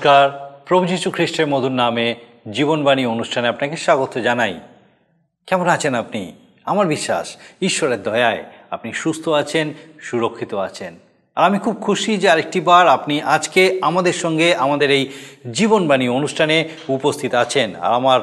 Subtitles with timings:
[0.00, 2.14] নমস্কার। প্রভু যীশু খ্রিস্টের মধুর নামে
[2.52, 4.60] জীবনবাণী অনুষ্ঠানে আপনাকে স্বাগত জানাই।
[5.46, 6.32] কেমন আছেন আপনি?
[6.64, 10.98] আমার বিশ্বাস, ঈশ্বরের দয়ায় আপনি সুস্থ আছেন, সুরক্ষিত আছেন।
[11.34, 15.08] আর আমি খুব খুশি যে আরেকটি বার আপনি আজকে আমাদের সঙ্গে আমাদের এই
[15.52, 18.20] জীবনবাণী অনুষ্ঠানে উপস্থিত আছেন। আর আমার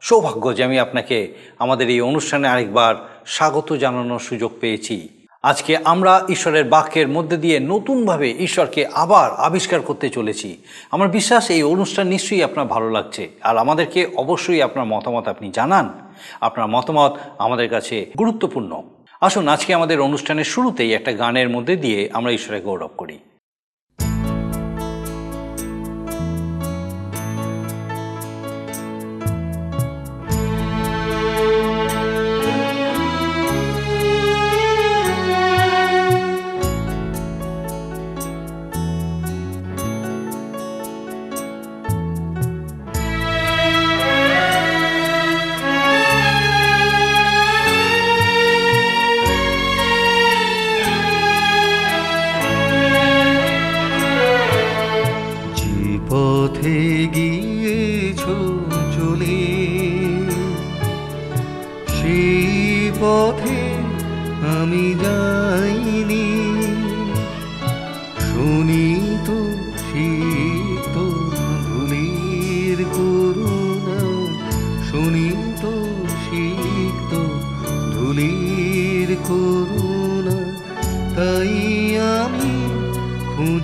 [0.00, 2.94] সৌভাগ্য যে আমি আপনাকে আমাদের এই অনুষ্ঠানে আরেকবার
[3.26, 5.08] স্বাগত জানানোর সুযোগ পেয়েছি।
[5.42, 10.56] আজকে আমরা ঈশ্বরের বাক্যের মধ্যে দিয়ে নতুনভাবে ঈশ্বরকে আবার আবিষ্কার করতে চলেছি।
[10.90, 16.14] আমার বিশ্বাস, এই অনুষ্ঠান নিশ্চয়ই আপনার ভালো লাগছে। আর আমাদেরকে অবশ্যই আপনার মতামত আপনি জানান।
[16.40, 18.82] আপনার মতামত আমাদের কাছে গুরুত্বপূর্ণ।
[19.20, 23.18] আসুন, আজকে আমাদের অনুষ্ঠানের শুরুতেই একটা গানের মধ্যে দিয়ে আমরা ঈশ্বরের গৌরব করি।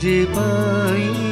[0.06, 1.25] খুঁজে পাইনি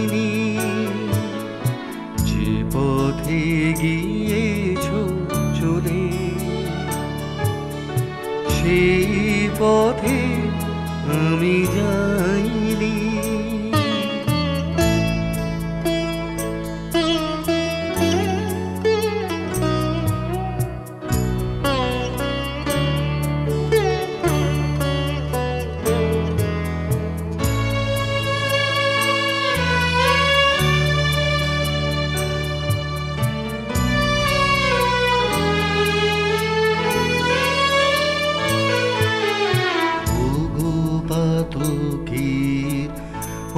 [41.44, 42.90] পাতকীর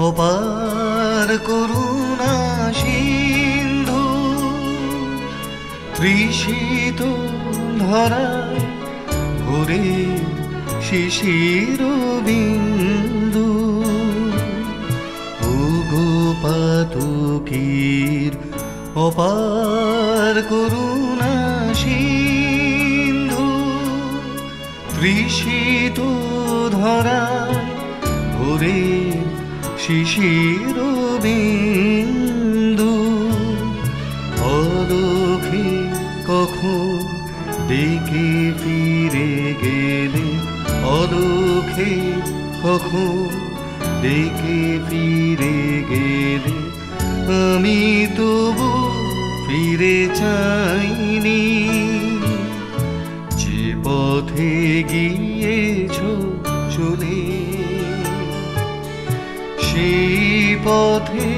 [0.06, 2.36] অপার করুণা
[2.80, 4.04] সিন্ধু,
[5.96, 7.00] তৃষিত
[7.82, 8.60] ধরায়
[9.42, 9.88] ভোরে
[10.86, 11.80] শিশির
[12.26, 13.48] বিন্দু।
[16.42, 18.32] পাতকীর
[19.06, 21.34] অপার করুণা
[21.80, 23.48] সিন্ধু,
[24.92, 25.98] তৃষিত
[26.72, 27.65] ধরায়
[28.56, 29.12] ভোরে
[29.78, 30.76] শিশির
[31.22, 32.94] বিন্দু।
[34.44, 35.68] অলখে
[36.28, 36.98] কখন
[38.58, 40.28] ফিরে গেলে?
[40.84, 42.12] অলখে
[42.62, 43.28] কখন
[44.02, 46.56] ডেকে ফিরে গেলে?
[47.52, 48.90] আমি তবু
[49.46, 51.68] ফিরে চাইনি।
[53.30, 55.96] যে পথে গিয়েছ
[56.76, 57.35] চলে
[59.76, 61.30] সেই পথে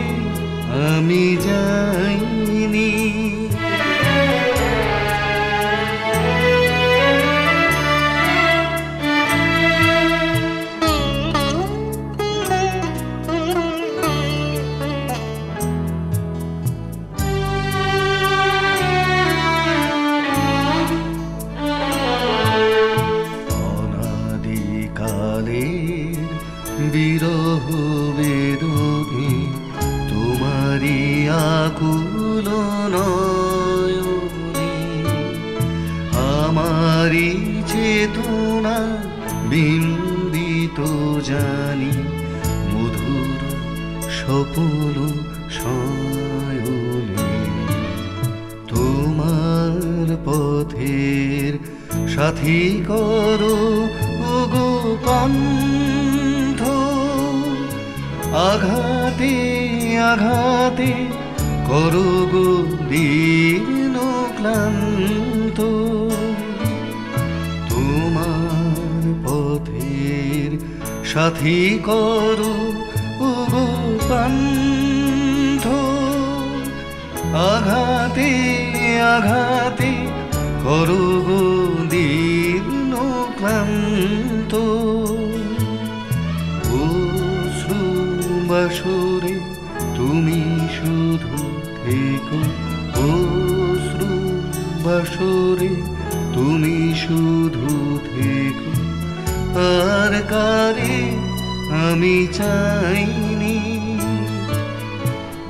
[0.88, 2.37] আমি যাইনি
[52.18, 53.58] সাথী করো,
[54.34, 54.70] ওগো
[55.06, 56.60] কণ্ঠ।
[58.48, 59.34] আঘাতে
[60.10, 60.92] আঘাতে
[61.68, 62.48] করো গো
[62.90, 63.96] দীন
[64.36, 65.58] ক্লান্ত।
[67.70, 70.50] তোমার পথের
[71.12, 72.54] সাথী করো,
[73.30, 73.66] ওগো
[74.08, 75.64] পান্থ
[77.50, 78.30] আঘাতে
[79.14, 79.92] আঘাতে
[80.64, 81.57] করো গো
[88.64, 89.40] আসরে
[89.96, 91.36] তুমি শুধু
[91.76, 92.38] থেকো।
[93.00, 94.14] অশ্রু
[94.84, 95.82] বাসরে
[96.34, 98.72] তুমি শুধু থেকো।
[99.54, 101.10] আর কারে
[101.88, 103.58] আমি চাইনি?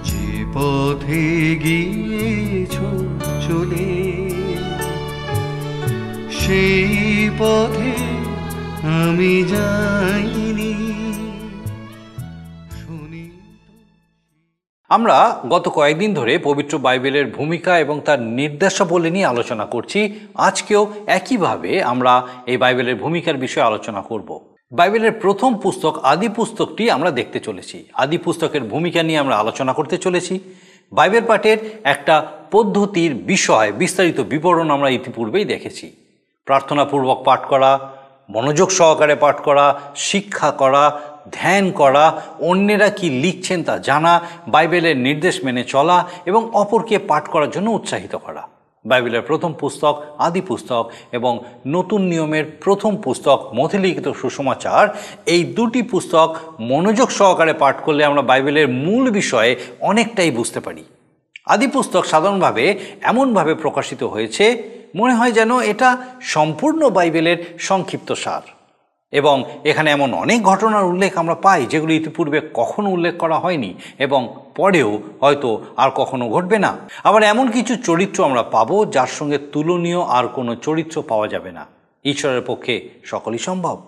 [0.05, 3.05] যে পথে গিয়েছো
[3.49, 4.31] চলে।
[6.31, 7.95] সেই পথে
[8.83, 10.48] আমি যাইনি।
[14.99, 15.19] আমরা
[15.49, 20.01] গত কয়েকদিন ধরে পবিত্র বাইবেলের ভূমিকা এবং তার নির্দেশাবলী নিয়ে আলোচনা করছি।
[20.47, 22.13] আজকেও একইভাবে আমরা
[22.47, 24.29] এই বাইবেলের ভূমিকার বিষয়ে আলোচনা করব।
[24.73, 29.97] বাইবেলের প্রথম পুস্তক, আদি পুস্তকটি আমরা দেখতে চলেছি। আদি পুস্তকের ভূমিকা নিয়ে আমরা আলোচনা করতে
[29.99, 30.35] চলেছি।
[30.93, 32.15] বাইবেল পাঠের একটা
[32.51, 35.87] পদ্ধতির বিষয়, বিস্তারিত বিবরণ আমরা ইতিপূর্বেই দেখেছি।
[36.47, 37.73] প্রার্থনাপূর্বক পাঠ করা,
[38.31, 39.67] মনোযোগ সহকারে পাঠ করা,
[40.09, 40.85] শিক্ষা করা
[41.33, 47.51] ধ্যান করা, অন্যেরা কি লিখছেন তা জানা, বাইবেলের নির্দেশ মেনে চলা এবং অপরকে পাঠ করার
[47.51, 48.49] জন্য উৎসাহিত করা।
[48.85, 54.89] বাইবেলের প্রথম পুস্তক, আদি পুস্তক এবং নতুন নিয়মের প্রথম পুস্তক মথিলিখিত সুসমাচার,
[55.27, 60.85] এই দুটি পুস্তক মনোযোগ সহকারে পাঠ করলে আমরা বাইবেলের মূল বিষয়ে অনেকটাই বুঝতে পারি।
[61.47, 64.63] আদি পুস্তক সাধারণভাবে এমনভাবে প্রকাশিত হয়েছে,
[64.97, 68.58] মনে হয় যেন এটা সম্পূর্ণ বাইবেলের সংক্ষিপ্ত সার।
[69.13, 74.37] এবং এখানে এমন অনেক ঘটনার উল্লেখ আমরা পাই যেগুলো ইতিপূর্বে কখনো উল্লেখ করা হয়নি এবং
[74.57, 80.03] পরেও হয়তো আর কখনো ঘটবে না। আবার এমন কিছু চরিত্র আমরা পাবো যার সঙ্গে তুলনীয়
[80.03, 81.67] আর কোনো চরিত্র পাওয়া যাবে না।
[82.05, 83.83] ঈশ্বরের পক্ষে সকলই সম্ভব।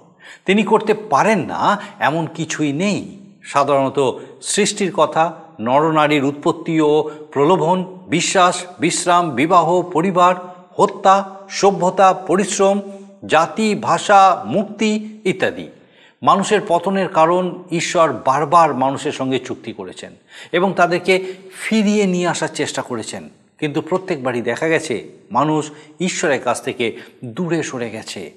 [0.46, 8.64] তিনি করতে পারেন না, এমন কিছুই নেই। সাধারণত সৃষ্টির কথা, নরনারীর উৎপত্তি ও প্রলোভন, বিশ্বাস,
[8.80, 10.34] বিশ্রাম, বিবাহ, পরিবার,
[10.76, 12.80] হত্যা, সভ্যতা, পরিশ্রম
[13.26, 15.68] জাতি, ভাষা, মুক্তি ইত্যাদি।
[16.22, 20.12] মানুষের পতনের কারণ ঈশ্বর বারবার মানুষের সঙ্গে চুক্তি করেছেন
[20.52, 21.24] এবং তাদেরকে
[21.62, 23.28] ফিরিয়ে নিয়ে আসার চেষ্টা করেছেন।
[23.58, 25.70] কিন্তু প্রত্যেকবারই দেখা গেছে, মানুষ
[26.00, 28.32] ঈশ্বরের কাছ থেকে দূরে সরে গেছে।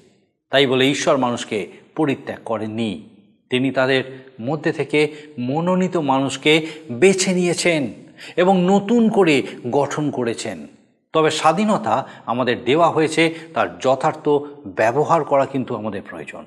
[0.50, 1.66] তাই বলে ঈশ্বর মানুষকে
[1.96, 3.02] পরিত্যাগ করেননি।
[3.50, 7.92] তিনি তাদের মধ্যে থেকে মনোনীত মানুষকে বেছে নিয়েছেন
[8.36, 10.66] এবং নতুন করে গঠন করেছেন।
[11.14, 14.28] তবে স্বাধীনতা আমাদের দেওয়া হয়েছে, তার যথার্থ
[14.66, 16.44] ব্যবহার করা কিন্তু আমাদের প্রয়োজন।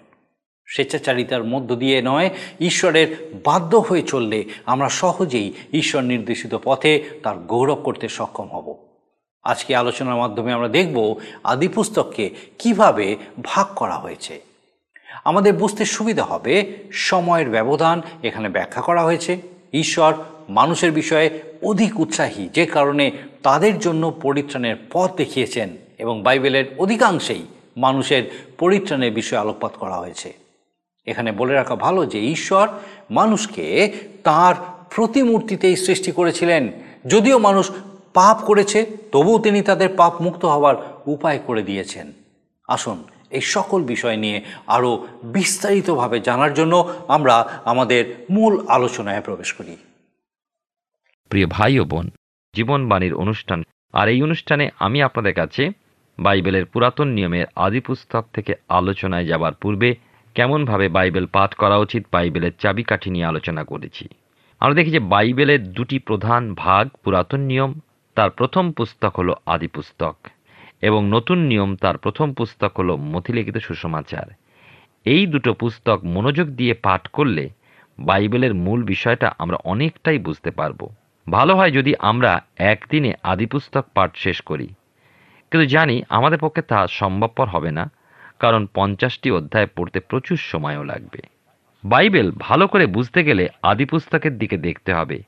[0.67, 2.29] স্বেচ্ছাচারিতার মধ্য দিয়ে নয়,
[2.59, 8.75] ঈশ্বরের বাধ্য হয়ে চললে আমরা সহজেই ঈশ্বর নির্দেশিত পথে তার গৌরব করতে সক্ষম হব।
[9.43, 12.29] আজকে আলোচনার মাধ্যমে আমরা দেখব আদিপুস্তককে
[12.59, 14.41] কীভাবে ভাগ করা হয়েছে।
[15.25, 19.41] আমাদের বুঝতে সুবিধা হবে, সময়ের ব্যবধান এখানে ব্যাখ্যা করা হয়েছে।
[19.73, 20.13] ঈশ্বর
[20.49, 23.11] মানুষের বিষয়ে অধিক উৎসাহী, যে কারণে
[23.43, 27.45] তাদের জন্য পরিত্রাণের পথ দেখিয়েছেন এবং বাইবেলের অধিকাংশেই
[27.77, 28.23] মানুষের
[28.57, 30.33] পরিত্রাণের বিষয়ে আলোকপাত করা হয়েছে।
[31.05, 32.67] এখানে বলে রাখা ভালো যে ঈশ্বর
[33.11, 33.93] মানুষকে
[34.23, 34.55] তার
[34.95, 36.71] প্রতিমূর্তিতেই সৃষ্টি করেছিলেন।
[37.07, 37.71] যদিও মানুষ
[38.13, 40.75] পাপ করেছে, তবুও তিনি তাদের পাপ মুক্ত হওয়ার
[41.07, 42.11] উপায় করে দিয়েছেন।
[42.67, 49.77] আসুন, এই সকল বিষয় নিয়ে আরও বিস্তারিতভাবে জানার জন্য আমরা আমাদের মূল আলোচনায় প্রবেশ করি।
[51.29, 52.09] প্রিয় ভাই ও বোন,
[52.53, 55.71] জীবনবাণীর অনুষ্ঠান। আর এই অনুষ্ঠানে আমি আপনাদের কাছে
[56.19, 59.95] বাইবেলের পুরাতন নিয়মের আদি পুস্তক থেকে আলোচনায় যাবার পূর্বে
[60.35, 64.07] কেমনভাবে বাইবেল পাঠ করা উচিত, বাইবেলের চাবিকাঠি নিয়ে আলোচনা করেছি।
[64.59, 67.73] আমরা দেখি যে বাইবেলের দুটি প্রধান ভাগ পুরাতন নিয়ম,
[68.15, 70.15] তার প্রথম পুস্তক হলো আদি পুস্তক,
[70.81, 74.27] এবং নতুন নিয়ম, তার প্রথম পুস্তক হলো মথিলিখিত সুসমাচার।
[75.05, 77.49] এই দুটো পুস্তক মনোযোগ দিয়ে পাঠ করলে
[77.99, 80.89] বাইবেলের মূল বিষয়টা আমরা অনেকটাই বুঝতে পারব।
[81.29, 84.67] ভালো হয় যদি আমরা একদিনে আদিপুস্তক পাঠ শেষ করি।
[85.51, 87.91] কিন্তু জানি আমাদের পক্ষে তা সম্ভবপর হবে না,
[88.39, 91.19] কারণ পঞ্চাশটি অধ্যায় পড়তে প্রচুর সময়ও লাগবে।
[91.83, 95.21] বাইবেল ভালো করে বুঝতে গেলে আদিপুস্তকের দিকে দেখতে হবে।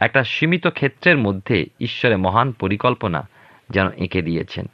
[0.00, 3.28] একটা সীমিত ক্ষেত্রের মধ্যে ঈশ্বরের মহান পরিকল্পনা
[3.70, 4.66] যেন এঁকে দিয়েছেন।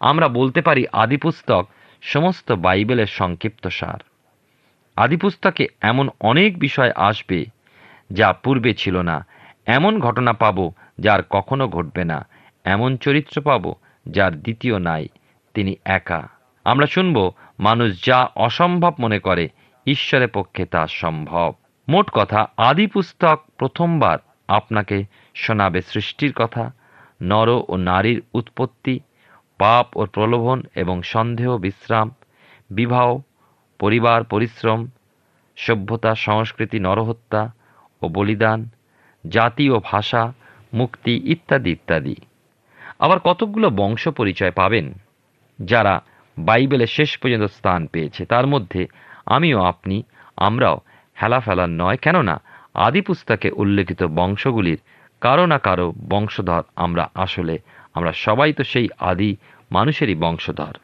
[0.00, 1.68] আমরা বলতে পারি আদিপুস্তক
[2.02, 3.98] সমস্ত বাইবেলের সংক্ষিপ্ত সার।
[4.96, 7.44] আদিপুস্তকে এমন অনেক বিষয় আসবে
[8.10, 9.26] যা পূর্বে ছিল না
[9.76, 12.28] এমন ঘটনা পাব যার কখনো ঘটবে না।
[12.64, 13.72] এমন চরিত্র পাব
[14.08, 15.08] যার দ্বিতীয় নাই।
[15.54, 16.28] তিনি একা।
[16.64, 19.48] আমরা শুনব, মানুষ যা অসম্ভব মনে করে,
[19.86, 21.54] ঈশ্বরের পক্ষে তা সম্ভব।
[21.88, 26.72] মোট কথা, আদি পুস্তক প্রথমবার আপনাকে শোনাবে সৃষ্টির কথা,
[27.22, 29.00] নর ও নারীর উৎপত্তি,
[29.58, 32.10] পাপ ও প্রলোভন এবং সন্দেহ, বিশ্রাম,
[32.70, 33.18] বিবাহ,
[33.78, 34.88] পরিবার, পরিশ্রম,
[35.56, 37.52] সভ্যতা, সংস্কৃতি, নরহত্যা
[38.02, 38.70] ও বলিদান
[39.28, 40.32] জাতি ও ভাষা,
[40.74, 42.16] মুক্তি ইত্যাদি ইত্যাদি।
[42.98, 44.92] আবার কতকগুলো বংশ পরিচয় পাবেন,
[45.60, 46.02] যারা
[46.38, 48.86] বাইবেলে শেষ পর্যন্ত স্থান পেয়েছে। তার মধ্যে
[49.26, 50.02] আমিও আপনি,
[50.36, 50.80] আমরাও
[51.22, 52.42] হেলা ফেলার নয়, কেননা
[52.74, 54.78] আদি পুস্তকে উল্লেখিত বংশগুলির
[55.20, 57.58] কারও না কারও বংশধর আমরা আসলে,
[57.94, 59.36] আমরা সবাই তো সেই আদি
[59.72, 60.74] মানুষেরই বংশধর।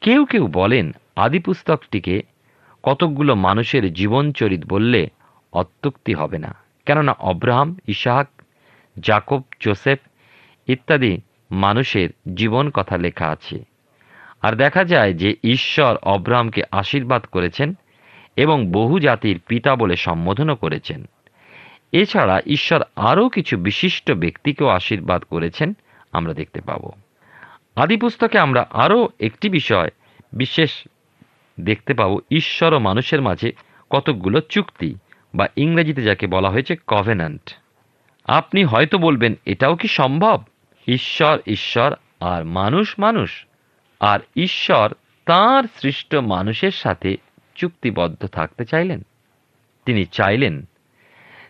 [0.00, 2.22] কেউ কেউ বলেন আদি পুস্তকটিকে
[2.82, 5.08] কতকগুলো মানুষের জীবনচরিত বললে
[5.52, 8.28] অত্যুক্তি হবে না। কেননা অব্রাহাম ইসাহাক
[9.00, 9.98] জাকব জোসেফ
[10.66, 13.64] ইত্যাদি মানুষের জীবন কথা লেখা আছে।
[14.42, 17.74] আর দেখা যায় যে ঈশ্বর অব্রাহামকে আশীর্বাদ করেছেন
[18.36, 21.04] এবং বহু জাতির পিতা বলে সম্বোধনও করেছেন।
[21.92, 25.72] এছাড়া ঈশ্বর আরও কিছু বিশিষ্ট ব্যক্তিকেও আশীর্বাদ করেছেন
[26.12, 26.90] আমরা দেখতে পাব।
[27.76, 29.88] আদি পুস্তকে আমরা আরও একটি বিষয়
[30.32, 30.84] বিশেষ
[31.60, 33.52] দেখতে পাব, ঈশ্বর ও মানুষের মাঝে
[33.90, 34.94] কতকগুলো চুক্তি।
[35.36, 37.56] বা ইংরেজিতে যাকে বলা হয়েছে কভেন্যান্ট
[38.24, 40.42] আপনি হয়তো বলবেন, এটাও কি সম্ভব?
[40.88, 43.46] ঈশ্বর ঈশ্বর, আর মানুষ মানুষ।
[44.00, 44.94] আর ঈশ্বর
[45.26, 47.16] তার সৃষ্ট মানুষের সাথে
[47.54, 49.02] চুক্তিবদ্ধ থাকতে চাইলেন।
[49.84, 50.62] তিনি চাইলেন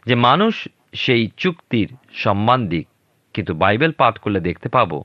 [0.06, 2.88] যে মানুষ সেই চুক্তির সম্মান দিক।
[3.34, 5.02] কিন্তু বাইবেল পাঠ করলে দেখতে পাব,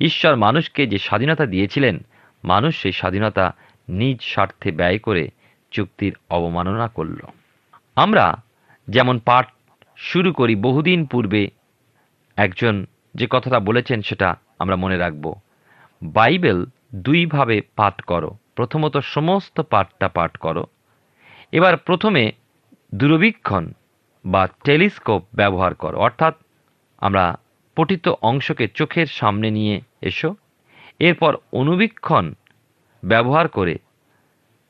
[0.00, 2.04] ঈশ্বর মানুষকে যে স্বাধীনতা দিয়েছিলেন,
[2.44, 3.54] মানুষ সেই স্বাধীনতা
[3.88, 5.28] নিজ স্বার্থে ব্যয় করে
[5.70, 7.18] চুক্তির অবমাননা করল।
[7.96, 8.42] আমরা
[8.88, 9.46] যেমন পাঠ
[9.96, 11.50] শুরু করি বহুদিন পূর্বে,
[12.36, 15.34] একজন যে কথাটা বলেছেন সেটা আমরা মনে রাখব।
[16.02, 20.66] বাইবেল দুইভাবে পাঠ করো। প্রথমত সমস্ত পাঠটা পাঠ করো।
[21.52, 22.32] এবার প্রথমে
[22.94, 23.72] দূরবীক্ষণ
[24.24, 26.34] বা টেলিস্কোপ ব্যবহার করো। অর্থাৎ
[26.98, 27.38] আমরা
[27.76, 30.34] পঠিত অংশকে চোখের সামনে নিয়ে এসো।
[30.98, 32.34] এরপর অনুবীক্ষণ
[33.04, 33.78] ব্যবহার করে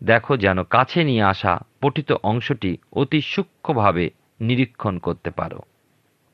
[0.05, 5.59] দেখো যেন কাছে নিয়ে আসা পঠিত অংশটি অতি সূক্ষ্মভাবে নিরীক্ষণ করতে পারো।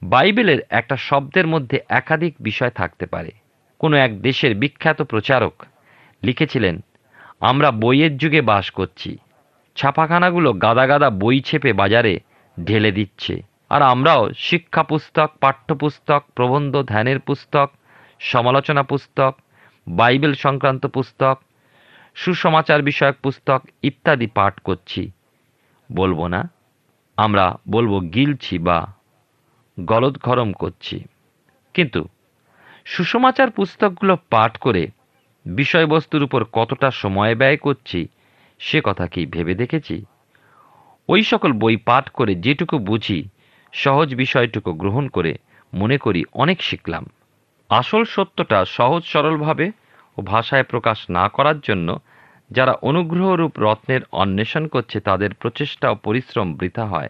[0.03, 3.31] বাইবেলের একটা শব্দের মধ্যে একাধিক বিষয় থাকতে পারে।
[3.79, 5.55] কোনো এক দেশের বিখ্যাত প্রচারক
[6.23, 6.77] লিখেছিলেন,
[7.41, 9.19] আমরা বইয়ের যুগে বাস করছি।
[9.77, 12.21] ছাপাখানাগুলো গাদা গাদা বই ছেপে বাজারে
[12.65, 17.69] ঢেলে দিচ্ছে। আর আমরাও শিক্ষা পুস্তক পাঠ্যপুস্তক প্রবন্ধ, ধ্যানের পুস্তক,
[18.21, 19.33] সমালোচনা পুস্তক,
[19.87, 21.37] বাইবেল সংক্রান্ত পুস্তক
[22.15, 25.11] সুসমাচার বিষয়ক পুস্তক ইত্যাদি পাঠ করছি।
[25.93, 26.51] বলব না,
[27.17, 28.93] আমরা বলব গিলছি বা
[29.81, 31.05] গলদঘরম করছি।
[31.75, 32.09] কিন্তু
[32.85, 34.89] সুসমাচার পুস্তকগুলো পাঠ করে
[35.47, 38.09] বিষয়বস্তুর উপর কতটা সময় ব্যয় করছি,
[38.59, 40.05] সে কথা কি ভেবে দেখেছি?
[41.09, 43.29] ওই সকল বই পাঠ করে যেটুকু বুঝি,
[43.73, 45.39] সহজ বিষয়টুকু গ্রহণ করে
[45.75, 47.11] মনে করি অনেক শিখলাম।
[47.69, 49.71] আসল সত্যটা সহজ সরলভাবে
[50.19, 52.01] ও ভাষায় প্রকাশ না করার জন্য
[52.51, 57.09] যারা অনুগ্রহরূপ রত্নের অন্বেষণ করছে তাদের প্রচেষ্টা ও পরিশ্রম বৃথা হয়।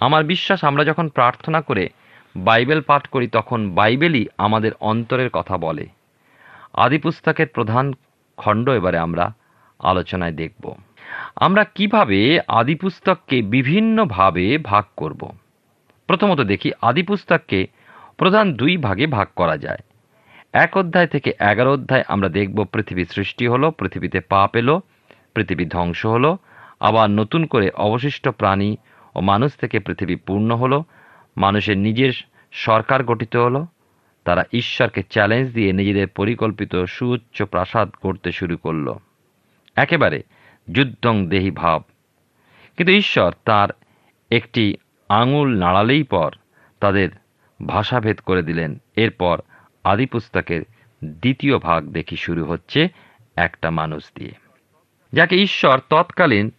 [0.00, 1.88] আমার বিশ্বাস, আমরা যখন প্রার্থনা করে
[2.36, 5.86] বাইবেল পাঠ করি, তখন বাইবেলই আমাদের অন্তরের কথা বলে।
[6.72, 7.92] আদিপুস্তকের প্রধান
[8.36, 9.32] খণ্ড এবারে আমরা
[9.78, 10.74] আলোচনায় দেখব।
[11.36, 15.32] আমরা কীভাবে আদিপুস্তককে বিভিন্নভাবে ভাগ করব?
[16.06, 17.66] প্রথমত দেখি আদিপুস্তককে
[18.16, 19.78] প্রধান দুই ভাগে ভাগ করা যায়।
[20.52, 24.80] এক অধ্যায় থেকে এগারো অধ্যায় আমরা দেখব, পৃথিবী সৃষ্টি হলো, পৃথিবীতে পা এলো,
[25.34, 26.38] পৃথিবী ধ্বংস হলো,
[26.80, 28.76] আবার নতুন করে অবশিষ্ট প্রাণী
[29.14, 30.84] ও মানুষ থেকে পৃথিবী পূর্ণ হলো,
[31.36, 32.12] মানুষের নিজের
[32.52, 33.66] সরকার গঠিত হলো,
[34.24, 38.92] তারা ঈশ্বরকে চ্যালেঞ্জ দিয়ে নিজেদের পরিকল্পিত সুউচ্চ প্রাসাদ করতে শুরু করল।
[39.76, 40.22] একেবারে
[40.72, 41.82] যুদ্ধং দেহি ভাব।
[42.76, 43.68] কিন্তু ঈশ্বর তার
[44.30, 44.76] একটি
[45.08, 46.30] আঙুল নাড়ালেই পর
[46.80, 47.08] তাদের
[47.66, 49.40] ভাষাভেদ করে দিলেন। এরপর
[49.84, 50.62] আদি পুস্তকের
[51.04, 52.88] দ্বিতীয় ভাগ দেখি শুরু হচ্ছে
[53.36, 54.32] একটা মানুষ দিয়ে।
[55.12, 56.50] যাকে ঈশ্বর তৎকালীন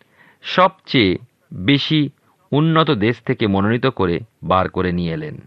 [0.42, 1.18] সবচেয়ে
[1.54, 2.10] বেশি
[2.52, 5.42] উন্নত দেশ থেকে মনোনীত করে বার করে নিয়ে এলেন।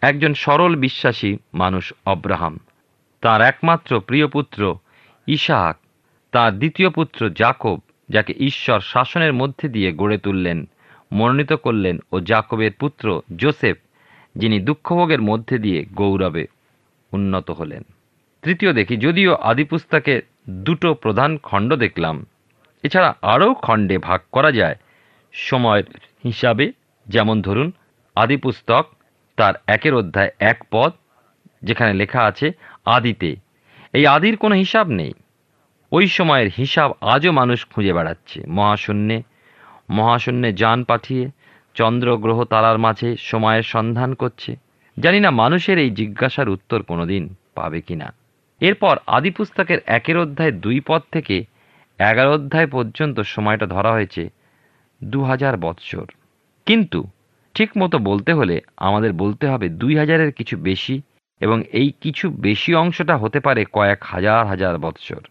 [0.00, 2.58] একজন সরল বিশ্বাসী মানুষ অব্রাহাম।
[3.20, 4.76] তার একমাত্র প্রিয় পুত্র
[5.26, 5.76] ইসাহাক।
[6.32, 10.68] তার দ্বিতীয় পুত্র জাকব, যাকে ঈশ্বর শাসনের মধ্যে দিয়ে গড়ে তুললেন,
[11.12, 13.76] মনোনীত করলেন ও জাকবের পুত্র জোসেফ,
[14.36, 16.46] যিনি দুঃখভোগের মধ্যে দিয়ে গৌরবে
[17.16, 17.82] উন্নত হলেন।
[18.42, 20.14] তৃতীয় দেখি, যদিও আদিপুস্তকে
[20.50, 22.16] দুটো প্রধান খণ্ড দেখলাম,
[22.82, 24.76] এছাড়া আরও খণ্ডে ভাগ করা যায়।
[25.32, 25.86] সময়ের
[26.24, 26.72] হিসাবে,
[27.06, 27.68] যেমন ধরুন,
[28.16, 28.84] আদিপুস্তক
[29.36, 30.92] তার একের অধ্যায় এক পদ,
[31.62, 32.52] যেখানে লেখা আছে
[32.84, 33.30] আদিতে।
[33.92, 35.12] এই আদির কোনো হিসাব নেই।
[35.92, 39.22] ওই সময়ের হিসাব আজও মানুষ খুঁজে বেড়াচ্ছে। মহাশূন্যে
[39.90, 41.24] মহাশূন্যে যান পাঠিয়ে
[41.74, 44.56] চন্দ্রগ্রহ তারার মাঝে সময়ের সন্ধান করছে।
[44.98, 48.12] জানি না মানুষের এই জিজ্ঞাসার উত্তর কোনোদিন পাবে কিনা
[48.60, 51.44] এরপর আদি পুস্তকের একের অধ্যায় দুই পদ থেকে
[51.98, 54.30] এগারো অধ্যায় পর্যন্ত সময়টা ধরা হয়েছে
[55.02, 56.06] দু হাজার বৎসর।
[56.66, 57.04] কিন্তু
[57.54, 61.02] ঠিক মতো বলতে হলে আমাদের বলতে হবে দুই হাজারের কিছু বেশি
[61.40, 65.22] এবং এই কিছু বেশি অংশটা হতে পারে কয়েক হাজার হাজার বৎসর।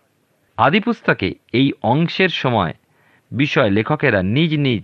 [0.57, 2.74] আদি পুস্তকে এই অংশের সময়
[3.31, 4.84] বিষয় লেখকেরা নিজ নিজ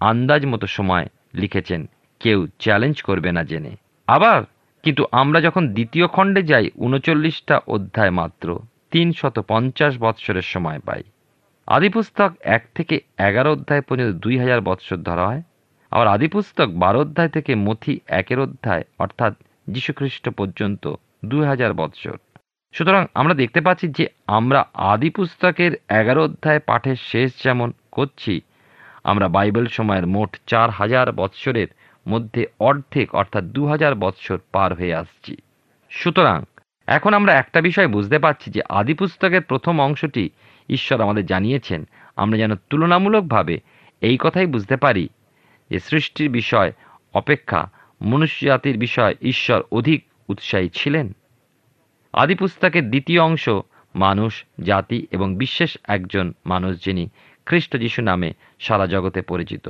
[0.00, 1.88] আন্দাজ মতো সময় লিখেছেন।
[2.20, 3.76] কেউ চ্যালেঞ্জ করবে না জেনে।
[4.08, 4.40] আবার,
[4.84, 8.48] কিন্তু আমরা যখন দ্বিতীয় খণ্ডে যাই, উনচল্লিশটা অধ্যায় মাত্র
[8.90, 11.02] তিনশত পঞ্চাশ বৎসরের সময় পাই।
[11.68, 15.42] আদিপুস্তক এক থেকে এগারো অধ্যায় পর্যন্ত দুই হাজার বৎসর ধরা হয়।
[15.92, 19.32] আবার আদিপুস্তক বারো অধ্যায় থেকে মথি একের অধ্যায়, অর্থাৎ
[19.68, 20.84] যীশুখ্রিস্ট পর্যন্ত
[21.24, 22.16] দুই হাজার বৎসর।
[22.74, 24.04] সুতরাং আমরা দেখতে পাচ্ছি যে
[24.38, 24.60] আমরা
[24.92, 28.34] আদি পুস্তকের এগারো অধ্যায় পাঠের শেষ যেমন করছি,
[29.04, 31.68] আমরা বাইবেল সময়ের মোট চার হাজার বৎসরের
[32.08, 35.36] মধ্যে অর্ধেক, অর্থাৎ দু হাজার বৎসর পার হয়ে আসছি।
[35.90, 36.44] সুতরাং,
[36.86, 40.30] এখন আমরা একটা বিষয় বুঝতে পারছি যে আদি পুস্তকের প্রথম অংশটি
[40.68, 43.60] ঈশ্বর আমাদের জানিয়েছেন। আমরা যেন তুলনামূলকভাবে
[44.00, 45.08] এই কথাই বুঝতে পারি
[45.70, 46.72] যে সৃষ্টির বিষয়
[47.14, 47.70] অপেক্ষা
[48.02, 51.12] মনুষ্য জাতির বিষয় ঈশ্বর অধিক উৎসাহী ছিলেন।
[52.12, 53.48] আদি পুস্তকের দ্বিতীয় অংশ
[53.94, 57.08] মানুষ, জাতি এবং বিশেষ একজন মানুষ যিনি
[57.46, 59.68] খ্রিস্ট যিশু নামে সারা জগতে পরিচিত।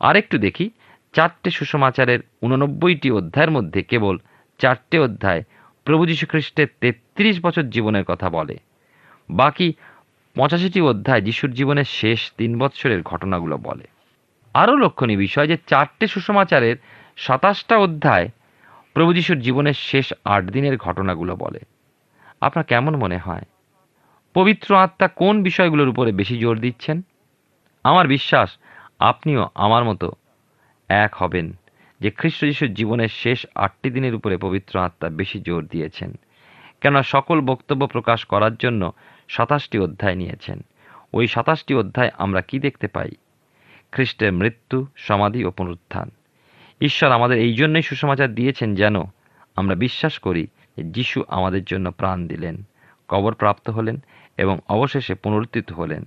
[0.00, 0.70] আরেকটু দেখি
[1.12, 4.18] চারটে সুসমাচারের উননব্বইটি অধ্যায়ের মধ্যে কেবল
[4.58, 5.42] চারটে অধ্যায়
[5.84, 8.58] প্রভু খ্রিস্টের তেত্রিশ বছর জীবনের কথা বলে।
[9.30, 9.74] বাকি
[10.34, 13.86] পঁচাশিটি অধ্যায় যিশুর জীবনের শেষ তিন বৎসরের ঘটনাগুলো বলে।
[14.54, 16.76] আরও লক্ষণীয় বিষয় যে চারটে সুসমাচারের
[17.16, 18.28] সাতাশটা অধ্যায়
[18.94, 21.60] প্রভু যিশুর জীবনের শেষ আট দিনের ঘটনাগুলো বলে।
[22.40, 23.42] আপনার কেমন মনে হয়?
[24.34, 27.02] পবিত্র আত্মা কোন বিষয়গুলোর উপরে বেশি জোর দিচ্ছেন?
[27.84, 28.58] আমার বিশ্বাস
[28.98, 30.12] আপনিও আমার মতো
[30.90, 31.52] এক হবেন
[32.00, 36.18] যে খ্রিস্ট যিশুর জীবনের শেষ আটটি দিনের উপরে পবিত্র আত্মা বেশি জোর দিয়েছেন,
[36.80, 38.92] কেননা সকল বক্তব্য প্রকাশ করার জন্য
[39.28, 40.64] সাতাশটি অধ্যায় নিয়েছেন।
[41.12, 43.10] ওই সাতাশটি অধ্যায় আমরা কি দেখতে পাই?
[43.92, 46.10] খ্রিস্টের মৃত্যু, সমাধি ও পুনরুত্থান।
[46.80, 49.02] ঈশ্বর আমাদের এই জন্যই সুসমাচার দিয়েছেন যেন
[49.56, 52.62] আমরা বিশ্বাস করি যে যিশু আমাদের জন্য প্রাণ দিলেন,
[53.08, 53.96] কবর প্রাপ্ত হলেন
[54.36, 56.04] এবং অবশেষে পুনরুত্থিত হলেন।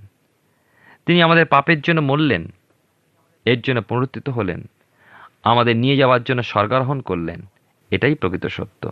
[1.06, 2.54] তিনি আমাদের পাপের জন্য মরলেন,
[3.46, 4.70] এর জন্য পুনরুত্থিত হলেন।
[5.44, 7.40] আমাদের নিয়ে যাওয়ার জন্য স্বর্গারোহণ করলেন।
[7.92, 8.84] এটাই প্রকৃত সত্য।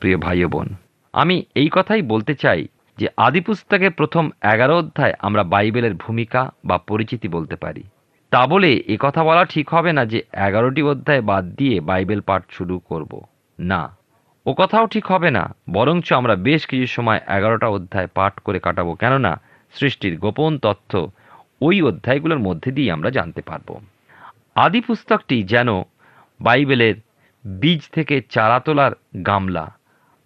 [0.00, 0.68] প্রিয় ভাই বোন,
[1.12, 6.78] আমি এই কথাই বলতে চাই যে আদি পুস্তকের প্রথম এগারো অধ্যায় আমরা বাইবেলের ভূমিকা বা
[6.78, 7.82] পরিচিতি বলতে পারি।
[8.30, 12.42] তা বলে এ কথা বলা ঠিক হবে না যে এগারোটি অধ্যায় বাদ দিয়ে বাইবেল পাঠ
[12.50, 13.12] শুরু করব।
[13.58, 13.96] না,
[14.46, 18.94] ও কথাও ঠিক হবে না, বরঞ্চ আমরা বেশ কিছু সময় এগারোটা অধ্যায় পাঠ করে কাটাবো।
[18.94, 19.40] কেননা
[19.74, 20.92] সৃষ্টির গোপন তথ্য
[21.60, 23.68] ওই অধ্যায়গুলোর মধ্যে দিয়ে আমরা জানতে পারব।
[24.64, 25.68] আদি পুস্তকটি যেন
[26.40, 26.94] বাইবেলের
[27.60, 28.92] বীজ থেকে চারা তোলার
[29.26, 29.66] গামলা।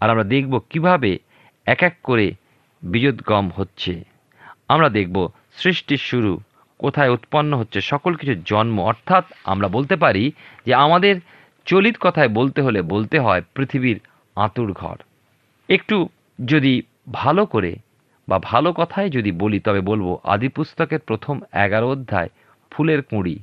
[0.00, 1.18] আর আমরা দেখব কীভাবে
[1.66, 2.34] এক এক করে
[2.90, 4.04] বীজোদ্গম হচ্ছে।
[4.68, 6.40] আমরা দেখব সৃষ্টির শুরু,
[6.78, 10.32] কোথায় উৎপন্ন হচ্ছে সকল কিছুর জন্ম। অর্থাৎ আমরা বলতে পারি
[10.66, 11.14] যে আমাদের
[11.66, 14.00] চলিত কথায় বলতে হলে বলতে হয় পৃথিবীর
[14.36, 14.96] আঁতুর ঘর।
[15.68, 16.08] একটু
[16.44, 17.76] যদি ভালো করে
[18.28, 22.28] বা ভালো কথায় যদি বলি, তবে বলব আদি পুস্তকের প্রথম এগারো অধ্যায়
[22.70, 23.38] ফুলের কুঁড়ি।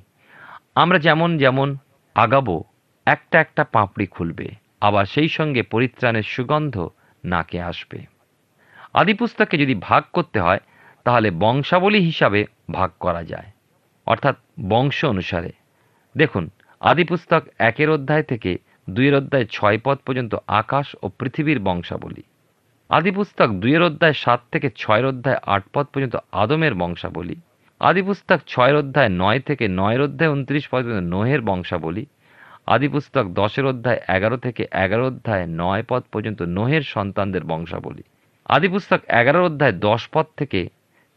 [0.75, 1.77] আমরা যেমন যেমন
[2.15, 2.63] আগাবো,
[3.05, 4.47] একটা একটা পাপড়ি খুলবে,
[4.81, 6.89] আবার সেই সঙ্গে পরিত্রাণের সুগন্ধ
[7.25, 8.05] নাকে আসবে।
[8.93, 10.59] আদিপুস্তকে যদি ভাগ করতে হয়,
[11.03, 13.51] তাহলে বংশাবলী হিসাবে ভাগ করা যায়।
[14.05, 14.35] অর্থাৎ
[14.69, 15.51] বংশ অনুসারে।
[16.17, 18.57] দেখুন, আদিপুস্তক একের অধ্যায় থেকে
[18.89, 22.21] দুইয়ের অধ্যায় ছয় পদ পর্যন্ত আকাশ ও পৃথিবীর বংশাবলী।
[22.89, 27.35] আদিপুস্তক দুইয়ের অধ্যায় সাত থেকে ছয়ের অধ্যায় আট পদ পর্যন্ত আদমের বংশাবলী।
[27.81, 32.05] আদি পুস্তক ছয়ের অধ্যায় নয় থেকে নয়ের অধ্যায় উনত্রিশ পর্যন্ত নোহের বংশাবলী।
[32.67, 38.03] আদিপুস্তক দশের অধ্যায় এগারো থেকে এগারো অধ্যায় নয় পদ পর্যন্ত নোহের সন্তানদের বংশাবলী।
[38.45, 40.59] আদিপুস্তক এগারো অধ্যায় দশ পদ থেকে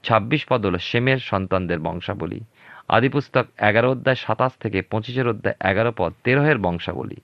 [0.05, 2.41] ছাব্বিশ পদ হল সেমের সন্তানদের বংশাবলী।
[2.89, 7.19] আদিপুস্তক এগারো অধ্যায় সাতাশ থেকে পঁচিশের অধ্যায় এগারো পদ তেরোহের বংশাবলী।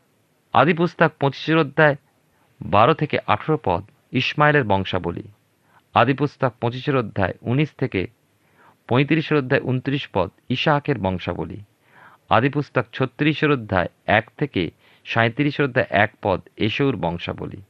[0.55, 1.96] আদিপুস্তক পঁচিশের অধ্যায়
[2.61, 5.24] বারো থেকে আঠেরো পদ ইসমাইলের বংশাবলী।
[5.94, 8.01] আদিপুস্তক পঁচিশের অধ্যায় উনিশ থেকে
[8.88, 11.59] পঁয়ত্রিশের অধ্যায় উনত্রিশ পদ ইশাহাকের বংশাবলী।
[12.29, 14.70] আদিপুস্তক ছত্রিশের অধ্যায় এক থেকে
[15.05, 17.61] সাঁত্রিশের অধ্যায় এক পদ এসৌর বংশাবলী।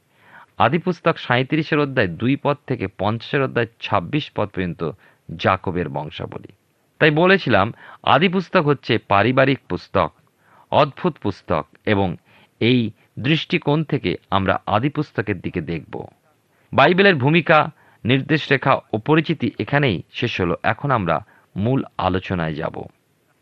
[0.59, 4.91] আদিপুস্তক সাঁত্রিশের অধ্যায় দুই পদ থেকে পঞ্চাশের অধ্যায় ছাব্বিশ পদ পর্যন্ত
[5.37, 6.53] জাকবের বংশাবলী।
[6.99, 10.11] তাই বলেছিলাম, আদিপুস্তক হচ্ছে পারিবারিক পুস্তক,
[10.71, 12.17] অদ্ভুত পুস্তক এবং
[12.61, 16.07] এই দৃষ্টিকোণ থেকে আমরা আদিপুস্তকের দিকে দেখব।
[16.73, 17.71] বাইবেলের ভূমিকা
[18.05, 21.25] নির্দেশ রেখা ও পরিচিতি এখানেই শেষ হলো। এখন আমরা
[21.57, 22.83] মূল আলোচনায় যাব।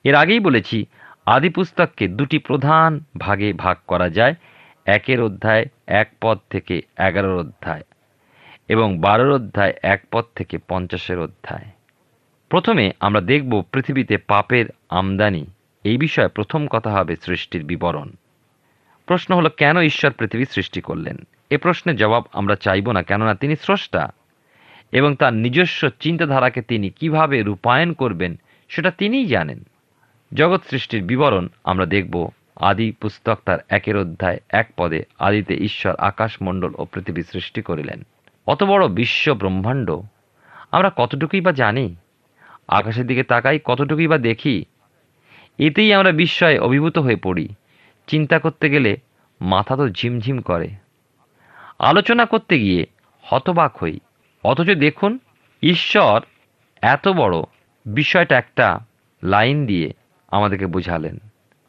[0.05, 0.87] এর আগেই বলেছি,
[1.27, 4.35] আদি পুস্তককে দুটি প্রধান ভাগে ভাগ করা যায়।
[4.87, 7.83] একের অধ্যায় এক পদ থেকে এগারোর অধ্যায়
[8.69, 11.64] এবং বারোর অধ্যায় এক পদ থেকে পঞ্চাশের অধ্যায়।
[12.49, 15.47] প্রথমে আমরা দেখব পৃথিবীতে পাপের আমদানি।
[15.85, 18.11] এই বিষয়ে প্রথম কথা হবে সৃষ্টির বিবরণ।
[19.07, 21.16] প্রশ্ন হলো, কেন ঈশ্বর পৃথিবী সৃষ্টি করলেন?
[21.51, 24.12] এ প্রশ্নের জবাব আমরা চাইব না, কেননা তিনি স্রষ্টা।
[24.92, 29.62] এবং তার নিজস্ব চিন্তাধারাকে তিনি কীভাবে রূপায়ণ করবেন, সেটা তিনিই জানেন।
[30.35, 36.72] জগৎ সৃষ্টির বিবরণ আমরা দেখব আদি পুস্তক তার একের অধ্যায় এক পদে আদিতে ঈশ্বর আকাশমণ্ডল
[36.79, 38.03] ও পৃথিবী সৃষ্টি করিলেন।
[38.46, 39.99] অত বড় বিশ্ব ব্রহ্মাণ্ড
[40.72, 41.96] আমরা কতটুকুই বা জানি?
[42.68, 44.64] আকাশের দিকে তাকাই কতটুকুই বা দেখি?
[45.59, 47.49] এতেই আমরা বিস্ময়ে অভিভূত হয়ে পড়ি।
[48.07, 48.96] চিন্তা করতে গেলে
[49.40, 50.68] মাথা তো ঝিমঝিম করে।
[51.79, 52.87] আলোচনা করতে গিয়ে
[53.22, 54.01] হতবাক হই।
[54.50, 55.12] অথচ দেখুন,
[55.62, 56.16] ঈশ্বর
[56.82, 57.37] এত বড়
[57.87, 58.66] বিষয়টা একটা
[59.22, 59.88] লাইন দিয়ে
[60.28, 61.16] আমাদেরকে বোঝালেন।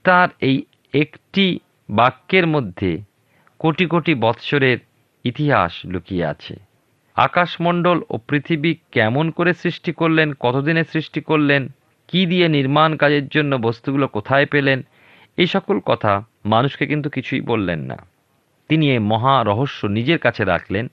[0.04, 0.58] তার এই
[0.94, 1.46] একটি
[1.90, 2.92] বাক্যের মধ্যে
[3.60, 4.78] কোটি কোটি বৎসরের
[5.24, 6.56] ইতিহাস লুকিয়ে আছে।
[7.16, 11.68] আকাশমণ্ডল ও পৃথিবী কেমন করে সৃষ্টি করলেন, কতদিনে সৃষ্টি করলেন,
[12.08, 14.80] কি দিয়ে নির্মাণ কাজের জন্য বস্তুগুলো কোথায় পেলেন,
[15.38, 16.14] এই সকল কথা
[16.46, 17.98] মানুষকে কিন্তু কিছুই বললেন না।
[18.70, 20.86] তিনি এই মহা রহস্য নিজের কাছে রাখলেন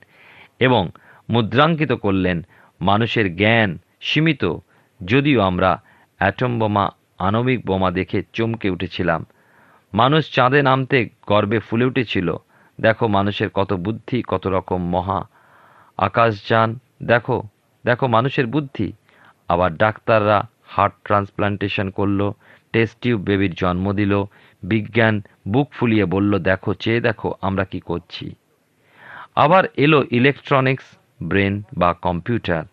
[0.59, 0.83] এবং
[1.29, 2.45] মুদ্রাঙ্কিত করলেন।
[2.81, 4.45] মানুষের জ্ঞান সীমিত।
[5.05, 5.83] যদিও আমরা
[6.17, 9.25] অ্যাটম বোমা, আণবিক বোমা দেখে চমকে উঠেছিলাম।
[9.93, 12.35] মানুষ চাঁদে নামতে গর্বে ফুলে উঠেছিল।
[12.81, 15.27] দেখো মানুষের কত বুদ্ধি, কত রকম মহা
[15.97, 17.43] আকাশযান। দেখো
[17.85, 18.93] দেখো মানুষের বুদ্ধি।
[19.47, 22.31] আবার ডাক্তাররা হার্ট ট্রান্সপ্লান্টেশন করল,
[22.73, 24.23] টেস্ট টিউব বেবির জন্ম দিল,
[24.63, 28.35] বিজ্ঞান বুক ফুলিয়ে বলল, দেখো, চেয়ে দেখো আমরা কি করছি।
[29.35, 30.83] আবার এলো ইলেকট্রনিক্স
[31.23, 32.63] ব্রেন বা কম্পিউটার।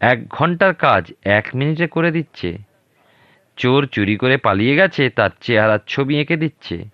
[0.00, 2.58] এক ঘণ্টার কাজ এক মিনিটে করে দিচ্ছে।
[3.56, 6.84] চোর চুরি করে পালিয়ে গেছে, তার চেহারার ছবি এঁকে দিচ্ছে।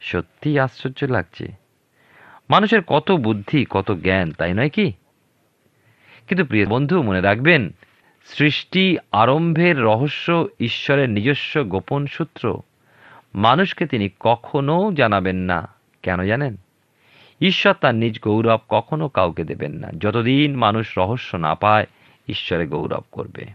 [0.00, 1.52] সত্যিই আশ্চর্য লাগছে।
[2.50, 4.92] মানুষের কত বুদ্ধি, কত জ্ঞান, তাই নয় কি?
[6.28, 7.70] কিন্তু প্রিয় বন্ধু, মনে রাখবেন,
[8.24, 12.60] সৃষ্টি আরম্ভের রহস্য ঈশ্বরের নিজস্ব গোপন সূত্র।
[13.34, 15.68] মানুষকে তিনি কখনো জানাবেন না।
[16.02, 16.56] কেন জানেন?
[17.40, 21.86] ঈশ্বর তার নিজ গৌরব কখনো কাউকে দেবেন না। যতদিন মানুষ রহস্য না পায়,
[22.28, 23.46] ঈশ্বরে গৌরব করবে।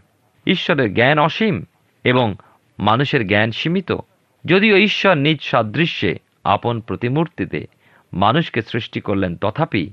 [0.46, 1.64] ঈশ্বরের জ্ঞান অসীম
[2.04, 2.34] এবং
[2.78, 3.96] মানুষের জ্ঞান সীমিত।
[4.44, 7.66] যদিও ঈশ্বর নিজ সাদৃশ্যে আপন প্রতিমূর্তিতে
[8.12, 9.90] মানুষকে সৃষ্টি করলেন, তথাপি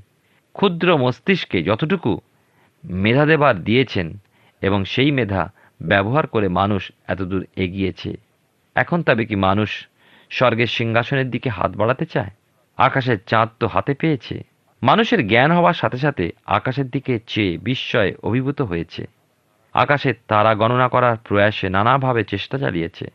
[0.53, 2.19] ক্ষুদ্র মস্তিষ্কে যতটুকু
[2.83, 4.17] মেধা দেবার দিয়েছেন
[4.61, 5.51] এবং সেই মেধা
[5.81, 8.17] ব্যবহার করে মানুষ এতদূর এগিয়েছে,
[8.75, 9.87] এখন তবে কি মানুষ
[10.29, 12.29] স্বর্গের সিংহাসনের দিকে হাত বাড়াতে চায়?
[12.77, 14.43] আকাশের চাঁদ তো হাতে পেয়েছে।
[14.81, 19.07] মানুষের জ্ঞান হওয়ার সাথে সাথে আকাশের দিকে চেয়ে বিস্ময়ে অভিভূত হয়েছে।
[19.73, 23.11] আকাশের তারা গণনা করার প্রয়াসে নানাভাবে চেষ্টা চালিয়েছে।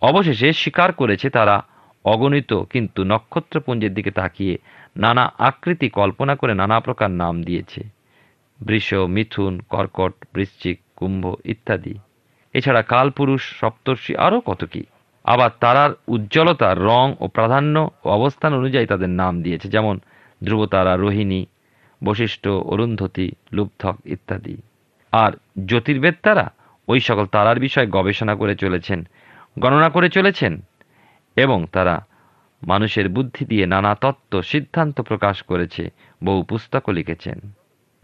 [0.00, 1.64] অবশেষে স্বীকার করেছে তারা,
[2.04, 4.58] অগণিত কিন্তু নক্ষত্রপুঞ্জের দিকে তাকিয়ে
[4.96, 7.84] নানা আকৃতি কল্পনা করে নানা প্রকার নাম দিয়েছে।
[8.60, 11.94] বৃষ, মিথুন, কর্কট, বৃশ্চিক, কুম্ভ ইত্যাদি।
[12.52, 14.84] এছাড়া কালপুরুষ, সপ্তর্ষি আরও কত কি?
[15.32, 19.94] আবার তারার উজ্জ্বলতা, রং ও প্রাধান্য ও অবস্থান অনুযায়ী তাদের নাম দিয়েছে, যেমন
[20.44, 21.42] ধ্রুবতারা, রোহিণী,
[22.04, 24.56] বশিষ্ঠ, অরুন্ধতী, লুব্ধক ইত্যাদি।
[25.12, 25.32] আর
[25.66, 26.46] জ্যোতির্বেত্তারা
[26.88, 29.00] ওই সকল তারার বিষয়ে গবেষণা করে চলেছেন,
[29.58, 30.52] গণনা করে চলেছেন
[31.36, 31.96] এবং তারা
[32.62, 35.82] মানুষের বুদ্ধি দিয়ে নানা তত্ত্ব সিদ্ধান্ত প্রকাশ করেছে,
[36.24, 37.38] বহু পুস্তকও লিখেছেন।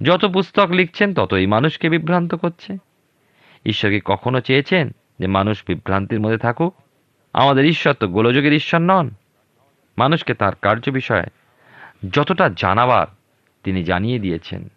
[0.03, 2.71] যত পুস্তক লিখছেন, ততই মানুষকে বিভ্রান্ত করছে।
[3.65, 4.85] ঈশ্বর কি কখনো চেয়েছেন
[5.19, 6.75] যে মানুষ বিভ্রান্তির মধ্যে থাকুক?
[7.37, 9.11] আমাদের ঈশ্বর তো গোলযোগের ঈশ্বর নন।
[9.99, 11.27] মানুষকে তার কার্য বিষয়ে
[12.13, 13.07] যতটা জানাবার
[13.65, 14.69] তিনি জানিয়ে দিয়েছেন।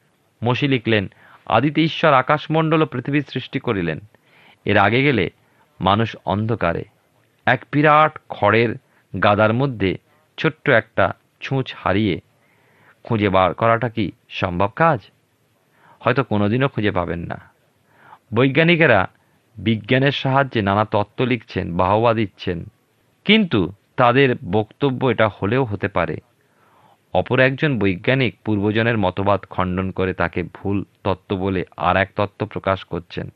[0.44, 1.08] মসি লিখলেন,
[1.46, 4.00] আদিতে ঈশ্বর আকাশমণ্ডল ও পৃথিবীর সৃষ্টি করিলেন।
[4.66, 5.30] এর আগে গেলে
[5.82, 6.84] মানুষ অন্ধকারে,
[7.46, 8.76] এক বিরাট খড়ের
[9.24, 9.98] গাদার মধ্যে
[10.38, 12.22] ছোট্ট একটা ছুঁচ হারিয়ে
[13.04, 15.00] খুঁজে বার করাটা কি সম্ভব কাজ?
[16.00, 17.40] হয়তো কোনোদিনও খুঁজে পাবেন না।
[18.34, 19.08] বৈজ্ঞানিকেরা
[19.64, 22.60] বিজ্ঞানের সাহায্যে নানা তত্ত্ব লিখছেন, বাহবা দিচ্ছেন।
[23.26, 26.18] কিন্তু তাদের বক্তব্য এটা হলেও হতে পারে।
[27.14, 32.84] অপর একজন বৈজ্ঞানিক পূর্বজনের মতবাদ খণ্ডন করে তাকে ভুল তত্ত্ব বলে আর এক তত্ত্ব প্রকাশ
[32.84, 33.32] করছেন।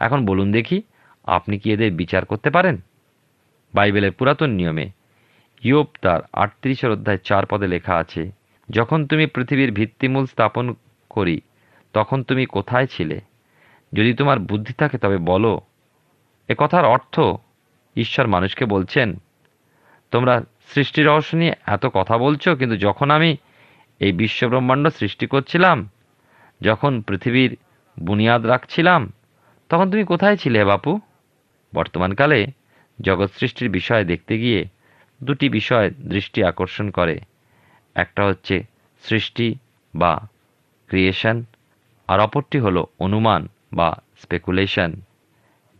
[0.00, 0.82] এখন বলুন দেখি,
[1.24, 2.76] আপনি কি এদের বিচার করতে পারেন?
[3.74, 4.86] বাইবেলের পুরাতন নিয়মে
[5.62, 8.30] ইয়োব তার আটত্রিশের অধ্যায় চার পদে লেখা আছে,
[8.68, 10.74] যখন তুমি পৃথিবীর ভিত্তিমূল স্থাপন
[11.10, 11.40] করি,
[11.92, 13.20] তখন তুমি কোথায় ছিলে?
[13.92, 15.60] যদি তোমার বুদ্ধি থাকে তবে বলো।
[16.48, 17.20] এ কথার অর্থ
[17.96, 19.20] ঈশ্বর মানুষকে বলছেন,
[20.10, 20.44] তোমরা
[20.74, 23.36] সৃষ্টি রহস্য নিয়ে এত কথা বলছো, কিন্তু যখন আমি
[24.00, 25.90] এই বিশ্বব্রহ্মাণ্ড সৃষ্টি করছিলাম,
[26.60, 27.56] যখন পৃথিবীর
[28.02, 29.12] বুনিয়াদ রাখছিলাম,
[29.68, 31.00] তখন তুমি কোথায় ছিলে বাপু?
[31.74, 32.46] বর্তমানকালে
[33.00, 34.64] জগৎ সৃষ্টির বিষয় দেখতে গিয়ে
[35.24, 37.20] দুটি বিষয় দৃষ্টি আকর্ষণ করে।
[37.94, 38.64] একটা হচ্ছে
[39.02, 39.54] সৃষ্টি
[39.94, 40.28] বা
[40.86, 41.44] ক্রিয়েশন,
[42.08, 44.92] আর অপরটি হলো অনুমান। বা স্পেকুলেশন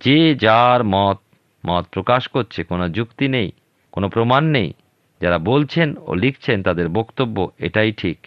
[0.04, 1.18] যে যার মত
[1.66, 3.52] মত প্রকাশ করছে, কোনো যুক্তি নেই,
[3.92, 4.72] কোনো প্রমাণ নেই,
[5.20, 8.18] যারা বলছেন ও লিখছেন তাদের বক্তব্য এটাই ঠিক।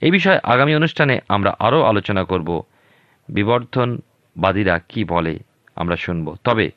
[0.00, 2.62] এই বিষয়ে আগামী অনুষ্ঠানে আমরা আরও আলোচনা করব।
[3.28, 5.38] বিবর্ধনবাদীরা কি বলে,
[5.76, 6.70] আমরা শুনব। তবে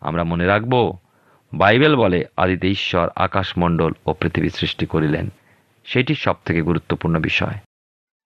[0.00, 0.96] আমরা মনে রাখব,
[1.54, 5.28] বাইবেল বলে আদিতে ঈশ্বর আকাশমণ্ডল ও পৃথিবী সৃষ্টি করিলেন।
[5.84, 7.54] সেটি সবথেকে গুরুত্বপূর্ণ বিষয়।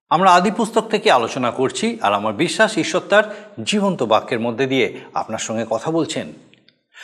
[0.09, 4.99] আমরা আদি পুস্তক থেকে আলোচনা করছি আর আমার বিশ্বাস ঈশ্বর তার জীবন্ত বাক্যের মধ্যে দিয়ে
[5.13, 6.33] আপনার সঙ্গে কথা বলছেন।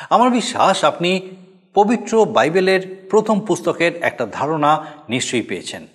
[0.09, 1.21] আমার বিশ্বাস আপনি
[1.73, 5.87] পবিত্র বাইবেলের প্রথম পুস্তকের একটা ধারণা নিশ্চয়ই পেয়েছেন।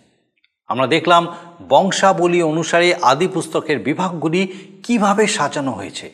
[0.67, 1.27] আমরা দেখলাম
[1.69, 6.11] বংশাবলী অনুসারে আদি পুস্তকের বিভাগগুলি কীভাবে সাজানো হয়েছে।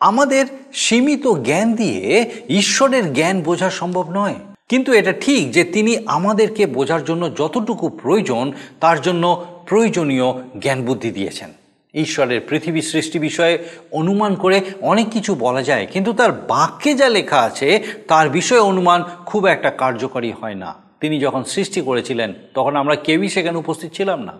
[0.00, 4.34] আমাদের সীমিত জ্ঞান দিয়ে ঈশ্বরের জ্ঞান বোঝা সম্ভব নয়।
[4.68, 11.10] কিন্তু এটা ঠিক যে তিনি আমাদেরকে বোঝার জন্য যতটুকু প্রয়োজন, তার জন্য প্রয়োজনীয় জ্ঞান বুদ্ধি
[11.10, 11.52] দিয়েছেন।
[11.94, 13.58] ঈশ্বরের পৃথিবী সৃষ্টি বিষয়ে
[13.92, 19.04] অনুমান করে অনেক কিছু বলা যায়, কিন্তু তার বাক্যে যা লেখা আছে, তার বিষয়ে অনুমান
[19.26, 24.22] খুব একটা কার্যকরী হয় না। তিনি যখন সৃষ্টি করেছিলেন, তখন আমরা কেউই সেখানে উপস্থিত ছিলাম
[24.22, 24.32] না।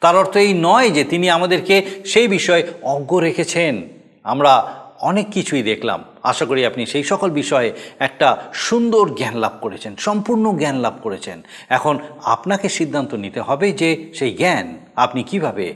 [0.00, 3.82] তার অর্থ এই নয় যে তিনি আমাদেরকে সেই বিষয়ে অজ্ঞ রেখেছেন।
[4.24, 4.74] আমরা
[5.10, 8.28] অনেক কিছুই দেখলাম। আশা করি আপনি সেই সকল বিষয়ে একটা
[8.66, 11.38] সুন্দর জ্ঞান লাভ করেছেন, সম্পূর্ণ জ্ঞান লাভ করেছেন।
[11.68, 11.94] এখন
[12.34, 15.66] আপনাকে সিদ্ধান্ত নিতে হবে যে সেই জ্ঞান আপনি কীভাবে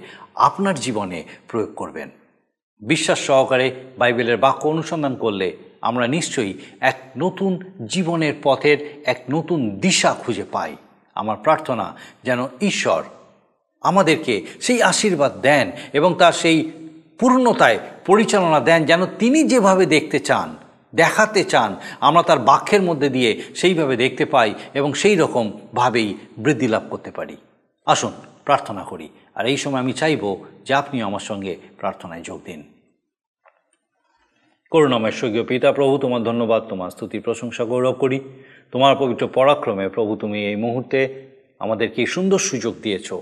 [0.48, 2.08] আপনার জীবনে প্রয়োগ করবেন।
[2.82, 3.66] বিশ্বাস সহকারে
[3.98, 5.48] বাইবেলের বাক্য অনুসন্ধান করলে
[5.80, 7.52] আমরা নিশ্চয়ই এক নতুন
[7.86, 10.72] জীবনের পথের এক নতুন দিশা খুঁজে পাই।
[11.14, 11.86] আমার প্রার্থনা
[12.24, 13.02] যেন ঈশ্বর
[13.84, 16.58] আমাদেরকে সেই আশীর্বাদ দেন এবং তার সেই
[17.18, 20.56] পূর্ণতায় পরিচালনা দেন, যেন তিনি যেভাবে দেখতে চান,
[20.94, 26.82] দেখাতে চান, আমরা তার বাক্যের মধ্যে দিয়ে সেইভাবে দেখতে পাই এবং সেই রকমভাবেই বৃদ্ধি লাভ
[26.90, 27.36] করতে পারি।
[27.86, 28.12] আসুন,
[28.44, 32.62] প্রার্থনা করি। আর এই সময় আমি চাইব যে আপনিও আমার সঙ্গে প্রার্থনায় যোগ দিন।
[34.70, 38.20] করুণাময় স্বর্গীয় পিতা প্রভু, তোমার ধন্যবাদ, তোমার স্তুতি, প্রশংসা, গৌরব করি।
[38.72, 41.28] তোমার পবিত্র পরাক্রমে প্রভু, তুমি এই মুহূর্তে
[41.58, 43.12] আমাদেরকে সুন্দর সুযোগ দিয়েছ।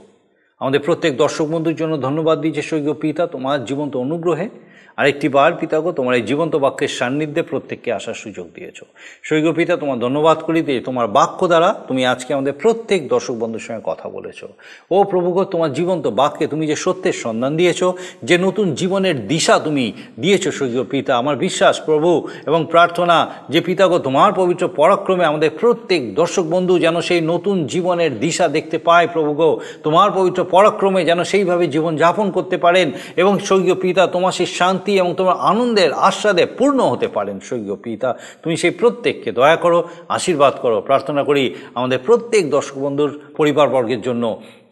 [0.60, 4.48] আমাদের প্রত্যেক দর্শক বন্ধুর জন্য ধন্যবাদ দিই দিয়েছে স্বর্গীয় পিতা তোমার জীবন্ত অনুগ্রহে।
[4.96, 8.78] আরেকটি বার পিতাগো তোমার এই জীবন্ত বাক্যের সান্নিধ্যে প্রত্যেককে আসার সুযোগ দিয়েছ।
[9.22, 13.60] স্বর্গীয় পিতা, তোমার ধন্যবাদ করি যে তোমার বাক্য দ্বারা তুমি আজকে আমাদের প্রত্যেক দর্শক বন্ধুর
[13.60, 14.44] সঙ্গে কথা বলেছ।
[14.90, 17.84] ও প্রভুগ তোমার জীবন্ত বাক্যে তুমি যে সত্যের সন্ধান দিয়েছ,
[18.22, 23.98] যে নতুন জীবনের দিশা তুমি দিয়েছ স্বর্গীয় পিতা, আমার বিশ্বাস প্রভু এবং প্রার্থনা যে পিতাগো
[23.98, 29.60] তোমার পবিত্র পরাক্রমে আমাদের প্রত্যেক দর্শক বন্ধু যেন সেই নতুন জীবনের দিশা দেখতে পায় প্রভুগ
[29.82, 34.92] তোমার পবিত্র পরাক্রমে যেন সেইভাবে জীবন যাপন করতে পারেন এবং স্বর্গীয় পিতা তোমার সেই শান্তি
[35.02, 38.08] এবং তোমার আনন্দের আস্বাদে পূর্ণ হতে পারেন, স্বর্গীয় পিতা।
[38.42, 39.78] তুমি সেই প্রত্যেককে দয়া করো,
[40.08, 41.42] আশীর্বাদ করো। প্রার্থনা করি
[41.74, 44.24] আমাদের প্রত্যেক দর্শক বন্ধুর পরিবারবর্গের জন্য।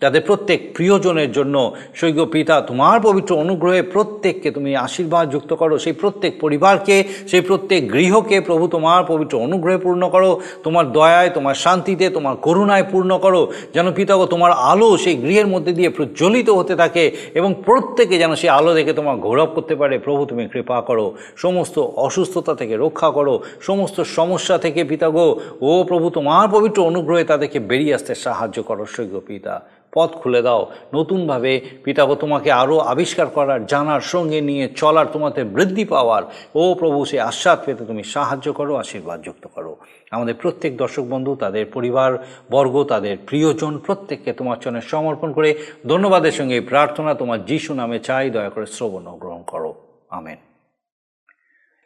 [0.05, 1.57] তাদের প্রত্যেক প্রিয়জনের জন্য
[1.95, 6.97] স্বর্গীয় পিতা তোমার পবিত্র অনুগ্রহে প্রত্যেককে তুমি আশীর্বাদ যুক্ত করো। সেই প্রত্যেক পরিবারকে,
[7.31, 10.31] সেই প্রত্যেক গৃহকে প্রভু তোমার পবিত্র অনুগ্রহে পূর্ণ করো।
[10.65, 13.43] তোমার দয়ায়, তোমার শান্তিতে, তোমার করুণায় পূর্ণ করো।
[13.75, 18.51] যেন পিতাগ তোমার আলো সেই গৃহের মধ্যে দিয়ে প্রজ্বলিত হতে থাকে এবং প্রত্যেকে যেন সেই
[18.59, 23.35] আলো দেখে তোমার গৌরব করতে পারে। প্রভু, তুমি কৃপা করো। সমস্ত অসুস্থতা থেকে রক্ষা করো।
[23.61, 25.27] সমস্ত সমস্যা থেকে পিতাগো
[25.61, 29.55] ও প্রভু তোমার পবিত্র অনুগ্রহে তাদেরকে বেরিয়ে আসতে সাহায্য করো স্বর্গীয় পিতা।
[29.95, 35.85] পথ খুলে দাও। নতুনভাবে পিতাগো তোমাকে আরও আবিষ্কার করার, জানার, সঙ্গে নিয়ে চলার তোমাদের বৃদ্ধি
[35.85, 36.23] পাওয়ার।
[36.55, 39.77] ও প্রভু, সে আস্বাদ পেতে তুমি সাহায্য করো, আশীর্বাদ যুক্ত করো।
[40.11, 45.55] আমাদের প্রত্যেক দর্শক বন্ধু, তাদের পরিবার, বর্গ, তাদের প্রিয়জন, প্রত্যেককে তোমার চরণে সমর্পণ করে
[45.89, 49.75] ধন্যবাদের সঙ্গে এই প্রার্থনা তোমার যিশু নামে চাই। দয়া করে শ্রবণ গ্রহণ করো।
[50.11, 50.37] আমেন।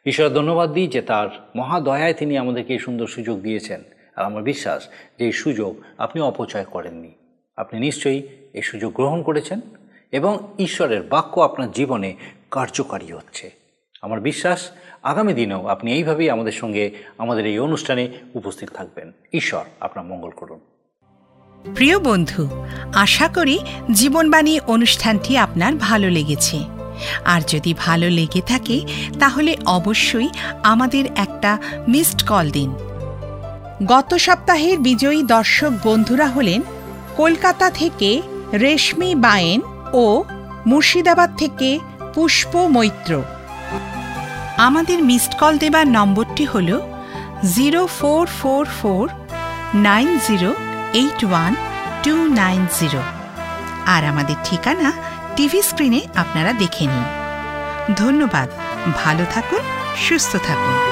[0.05, 3.83] ঈশ্বর ধন্যবাদ দিই যে তার মহাদয়ায় তিনি আমাদেরকে এই সুন্দর সুযোগ দিয়েছেন।
[4.15, 4.87] আর আমার বিশ্বাস
[5.19, 7.11] যে এই সুযোগ আপনি অপচয় করেননি।
[7.59, 9.61] আপনি নিশ্চয়ই এই সুযোগ গ্রহণ করেছেন
[10.11, 12.15] এবং ঈশ্বরের বাক্য আপনার জীবনে
[12.51, 13.51] কার্যকারী হচ্ছে।
[14.01, 14.69] আমার বিশ্বাস,
[15.03, 20.59] আগামী দিনেও আপনি এইভাবেই আমাদের সঙ্গে আমাদের এই অনুষ্ঠানে উপস্থিত থাকবেন। ঈশ্বর আপনার মঙ্গল করুন।
[21.75, 23.59] প্রিয় বন্ধু, আশা করি
[23.91, 26.59] জীবনবাণী অনুষ্ঠানটি আপনার ভালো লেগেছে।
[27.25, 28.81] আর যদি ভালো লেগে থাকে,
[29.19, 30.29] তাহলে অবশ্যই
[30.63, 32.73] আমাদের একটা মিসড কল দিন।
[33.85, 36.61] গত সপ্তাহের বিজয়ী দর্শক বন্ধুরা হলেন
[37.19, 38.21] কলকাতা থেকে
[38.53, 39.61] রেশমি বায়েন
[39.93, 40.23] ও
[40.67, 41.79] মুর্শিদাবাদ থেকে
[42.13, 43.21] পুষ্প মৈত্র।
[44.57, 46.79] আমাদের মিসড কল দেবার নম্বরটি হল
[47.53, 49.09] zero four four four
[49.75, 50.53] nine zero
[50.93, 51.55] eight one
[52.03, 53.01] two nine zero.
[53.85, 54.91] আর আমাদের ঠিকানা
[55.35, 57.05] টিভি স্ক্রিনে আপনারা দেখে নিন।
[57.93, 58.49] ধন্যবাদ,
[59.03, 59.61] ভালো থাকুন,
[60.07, 60.88] সুস্থ থাকুন।